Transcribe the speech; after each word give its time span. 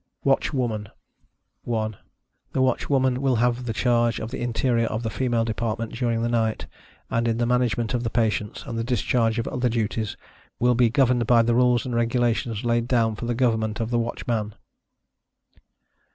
WATCHWOMAN. 0.25 0.89
1. 1.61 1.95
The 2.53 2.59
Watchwoman 2.63 3.19
will 3.19 3.35
have 3.35 3.71
charge 3.75 4.19
of 4.19 4.31
the 4.31 4.41
interior 4.41 4.87
of 4.87 5.03
the 5.03 5.11
female 5.11 5.45
department 5.45 5.93
during 5.93 6.23
the 6.23 6.27
night, 6.27 6.65
and 7.11 7.27
in 7.27 7.37
the 7.37 7.45
management 7.45 7.93
of 7.93 8.01
the 8.03 8.09
patients, 8.09 8.63
and 8.65 8.79
the 8.79 8.83
discharge 8.83 9.37
of 9.37 9.47
other 9.47 9.69
duties, 9.69 10.17
will 10.59 10.73
be 10.73 10.89
governed 10.89 11.27
by 11.27 11.43
the 11.43 11.53
rules 11.53 11.85
and 11.85 11.93
regulations 11.93 12.63
laid 12.65 12.87
down 12.87 13.15
for 13.15 13.25
the 13.27 13.35
government 13.35 13.79
of 13.79 13.91
the 13.91 13.99
Watchman. 13.99 14.55